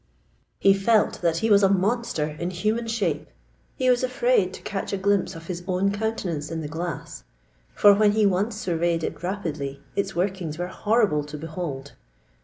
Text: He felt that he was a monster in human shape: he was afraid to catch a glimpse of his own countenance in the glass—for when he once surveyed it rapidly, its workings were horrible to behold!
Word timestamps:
He 0.59 0.73
felt 0.73 1.21
that 1.21 1.37
he 1.45 1.51
was 1.51 1.61
a 1.61 1.69
monster 1.69 2.25
in 2.29 2.49
human 2.49 2.87
shape: 2.87 3.27
he 3.75 3.87
was 3.87 4.03
afraid 4.03 4.51
to 4.55 4.63
catch 4.63 4.91
a 4.93 4.97
glimpse 4.97 5.35
of 5.35 5.45
his 5.45 5.63
own 5.67 5.91
countenance 5.91 6.49
in 6.49 6.61
the 6.61 6.67
glass—for 6.67 7.93
when 7.93 8.13
he 8.13 8.25
once 8.25 8.55
surveyed 8.55 9.03
it 9.03 9.21
rapidly, 9.21 9.83
its 9.95 10.15
workings 10.15 10.57
were 10.57 10.65
horrible 10.69 11.23
to 11.25 11.37
behold! 11.37 11.91